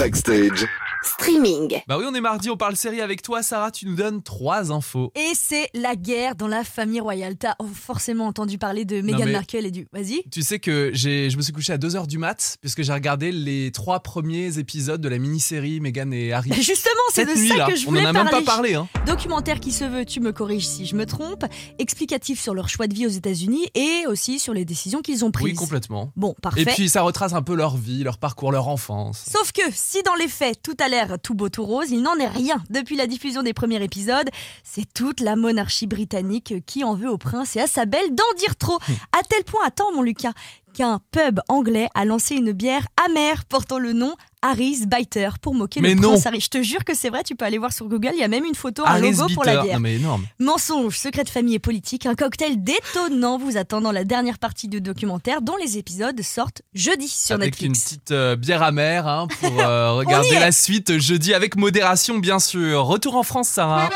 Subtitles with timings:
[0.00, 0.79] Backstage.
[1.02, 1.80] Streaming.
[1.88, 3.70] Bah oui, on est mardi, on parle série avec toi, Sarah.
[3.70, 5.12] Tu nous donnes trois infos.
[5.14, 7.36] Et c'est la guerre dans la famille royale.
[7.36, 9.86] T'as forcément entendu parler de Meghan mais- Markle et du.
[9.92, 10.22] Vas-y.
[10.30, 13.32] Tu sais que j'ai, je me suis couché à 2h du mat, puisque j'ai regardé
[13.32, 16.52] les trois premiers épisodes de la mini-série Meghan et Harry.
[16.60, 18.30] Justement, c'est Cette de nuit ça là, que je on voulais en a parler.
[18.32, 18.74] même pas parlé.
[18.74, 18.88] Hein.
[19.06, 21.44] Documentaire qui se veut, tu me corriges si je me trompe,
[21.78, 25.30] explicatif sur leur choix de vie aux États-Unis et aussi sur les décisions qu'ils ont
[25.30, 25.46] prises.
[25.46, 26.12] Oui, complètement.
[26.16, 26.62] Bon, parfait.
[26.62, 29.24] Et puis ça retrace un peu leur vie, leur parcours, leur enfance.
[29.32, 32.16] Sauf que si dans les faits tout a l'air tout beau tout rose, il n'en
[32.16, 32.62] est rien.
[32.68, 34.28] Depuis la diffusion des premiers épisodes,
[34.62, 38.38] c'est toute la monarchie britannique qui en veut au prince et à sa belle d'en
[38.38, 38.78] dire trop.
[38.88, 38.96] Hum.
[39.18, 40.32] À tel point, attends mon Lucas,
[40.74, 45.80] qu'un pub anglais a lancé une bière amère portant le nom Harry's Biter pour moquer
[45.80, 46.10] Mais le non.
[46.12, 46.40] prince Harry.
[46.40, 48.28] Je te jure que c'est vrai, tu peux aller voir sur Google, il y a
[48.28, 49.74] même une photo, un Harry's logo pour la bière.
[49.74, 50.24] Non mais énorme.
[50.38, 54.68] Mensonge, secret de famille et politique, un cocktail détonnant vous attend dans la dernière partie
[54.68, 57.84] du documentaire dont les épisodes sortent jeudi sur avec une Netflix.
[57.84, 62.84] petite euh, bière amère hein, pour euh, regarder la suite jeudi avec modération bien sûr.
[62.84, 63.88] Retour en France Sarah.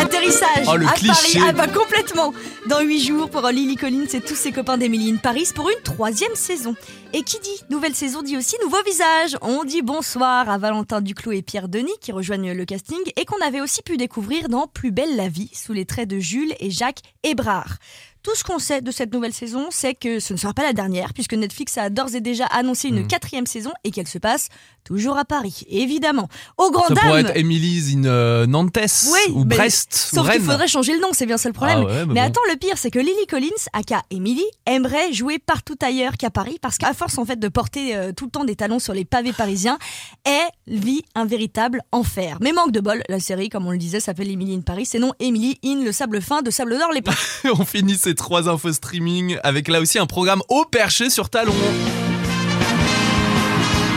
[0.00, 1.38] Atterrissage Oh, le à cliché.
[1.38, 2.32] Paris, ah bah complètement.
[2.70, 5.82] Dans 8 jours pour Lily Collins et tous ses copains d'Emily in Paris pour une
[5.82, 6.74] troisième saison.
[7.12, 9.36] Et qui dit nouvelle saison dit aussi nouveau visage.
[9.42, 13.44] On dit bonsoir à Valentin Duclos et Pierre Denis qui rejoignent le casting et qu'on
[13.44, 16.70] avait aussi pu découvrir dans Plus belle la vie sous les traits de Jules et
[16.70, 17.76] Jacques Hébrard.
[18.22, 20.72] Tout ce qu'on sait de cette nouvelle saison, c'est que ce ne sera pas la
[20.72, 23.06] dernière, puisque Netflix a d'ores et déjà annoncé une Hmm.
[23.06, 24.48] quatrième saison et qu'elle se passe
[24.84, 26.28] toujours à Paris, évidemment.
[26.58, 28.76] Au grand Ça dam pourrait être Emily's in euh, Nantes
[29.12, 31.78] Oui, ou Brest Sauf qu'il faudrait changer le nom, c'est bien ça le problème.
[31.82, 32.26] Ah ouais, mais mais bon.
[32.26, 36.58] attends, le pire, c'est que Lily Collins, aka Emily, aimerait jouer partout ailleurs qu'à Paris,
[36.60, 39.04] parce qu'à force en fait de porter euh, tout le temps des talons sur les
[39.04, 39.78] pavés parisiens,
[40.24, 42.38] elle vit un véritable enfer.
[42.40, 44.98] Mais manque de bol, la série, comme on le disait, s'appelle Emily in Paris, c'est
[44.98, 47.02] non Emily in le sable fin de Sable d'Or les.
[47.58, 51.54] On finit ces trois infos streaming avec là aussi un programme haut perché sur talon.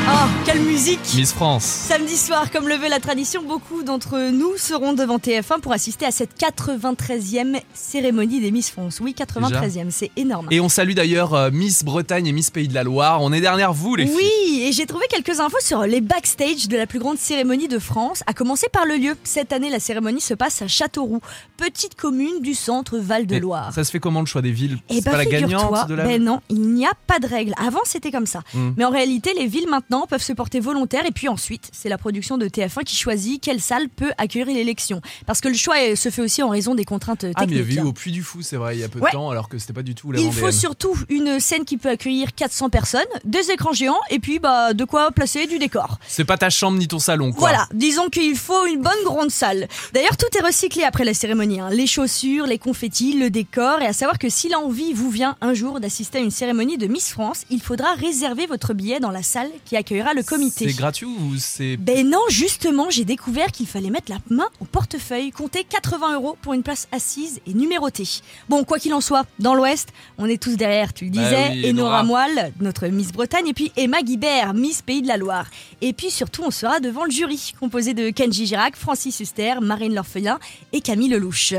[0.05, 1.63] Oh, quelle musique Miss France.
[1.63, 6.05] Samedi soir, comme le veut la tradition, beaucoup d'entre nous seront devant TF1 pour assister
[6.05, 8.99] à cette 93e cérémonie des Miss France.
[9.01, 10.47] Oui, 93e, c'est énorme.
[10.51, 13.21] Et on salue d'ailleurs euh, Miss Bretagne et Miss Pays de la Loire.
[13.21, 14.15] On est derrière vous les filles.
[14.17, 17.79] Oui, et j'ai trouvé quelques infos sur les backstage de la plus grande cérémonie de
[17.79, 19.15] France, à commencer par le lieu.
[19.23, 21.21] Cette année, la cérémonie se passe à Châteauroux,
[21.55, 23.71] petite commune du centre Val-de-Loire.
[23.73, 24.79] Ça se fait comment le choix des villes?
[24.89, 27.27] Et C'est bah pas la gagnante de la ben non, il n'y a pas de
[27.27, 27.53] règle.
[27.57, 28.41] Avant c'était comme ça.
[28.53, 28.71] Hmm.
[28.75, 31.97] Mais en réalité, les villes maintenant peuvent se porter volontaires et puis ensuite, c'est la
[31.97, 35.01] production de TF1 qui choisit quelle salle peut accueillir l'élection.
[35.25, 37.59] Parce que le choix se fait aussi en raison des contraintes Ah mais il y
[37.59, 37.77] techniques.
[37.79, 39.09] avait eu au Puy du Fou, c'est vrai, il y a peu Ouais.
[39.11, 41.77] de temps, alors que c'était pas du tout la Il faut surtout une scène qui
[41.77, 45.97] peut accueillir 400 personnes, des écrans géants et puis bah de quoi placer du décor.
[46.07, 47.39] C'est pas ta chambre ni ton salon, quoi.
[47.49, 49.67] Voilà, disons qu'il faut une bonne grande salle.
[49.93, 51.59] D'ailleurs, tout est recyclé après la cérémonie.
[51.59, 51.69] hein.
[51.71, 53.81] Les chaussures, les confettis, le décor.
[53.81, 56.87] Et à savoir que si l'envie vous vient un jour d'assister à une cérémonie de
[56.87, 60.67] Miss France, il faudra réserver votre billet dans la salle qui accueillera le comité.
[60.67, 61.75] C'est gratuit ou c'est.
[61.77, 66.37] Ben non, justement, j'ai découvert qu'il fallait mettre la main au portefeuille, compter 80 euros
[66.41, 68.07] pour une place assise et numérotée.
[68.49, 71.49] Bon, quoi qu'il en soit, dans l'Ouest, on est tous derrière, tu le Bah disais,
[71.51, 72.03] oui, Enora Enora.
[72.03, 75.47] Moelle, notre Miss Bretagne, et puis Emma Guibert, Miss Pays de la Loire.
[75.81, 79.93] Et puis surtout, on sera devant le jury, composé de Kenji Girac, Francis Huster, Marine
[79.93, 80.39] L'Orphelin
[80.71, 81.55] et Camille Lelouch.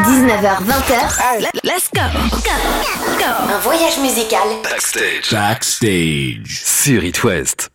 [0.00, 1.60] 19h20h.
[1.64, 2.00] Let's go.
[2.42, 2.56] Go.
[3.18, 3.54] Go.
[3.54, 5.30] Un voyage musical Backstage.
[5.30, 6.62] Backstage.
[6.64, 7.68] Sur It West.